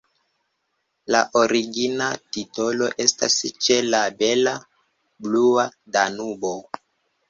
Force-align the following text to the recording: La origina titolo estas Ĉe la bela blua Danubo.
La 1.15 1.19
origina 1.41 2.07
titolo 2.39 2.89
estas 3.07 3.39
Ĉe 3.61 3.81
la 3.93 4.03
bela 4.25 4.59
blua 5.25 5.73
Danubo. 5.97 6.61